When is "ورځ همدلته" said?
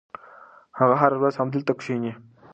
1.19-1.71